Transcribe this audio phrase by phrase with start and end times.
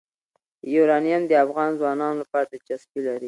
[0.73, 3.19] یورانیم د افغان ځوانانو لپاره دلچسپي لري.